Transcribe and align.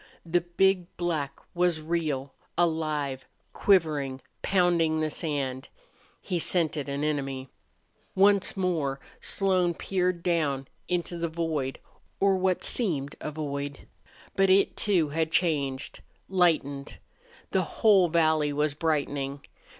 The 0.25 0.41
big 0.41 0.87
black 0.97 1.39
was 1.53 1.79
real, 1.79 2.33
alive, 2.57 3.27
quivering, 3.53 4.19
pounding 4.41 4.99
the 4.99 5.11
sand. 5.11 5.69
He 6.19 6.39
scented 6.39 6.89
an 6.89 7.03
enemy. 7.03 7.49
Once 8.15 8.57
more 8.57 8.99
Slone 9.19 9.75
peered 9.75 10.23
down 10.23 10.67
into 10.87 11.19
the 11.19 11.29
void 11.29 11.77
or 12.19 12.35
what 12.35 12.63
seemed 12.63 13.15
a 13.21 13.29
void. 13.29 13.85
But 14.35 14.49
it, 14.49 14.75
too, 14.75 15.09
had 15.09 15.31
changed, 15.31 15.99
lightened. 16.27 16.97
The 17.51 17.61
whole 17.61 18.07
valley 18.09 18.51
was 18.51 18.73
brightening. 18.73 19.41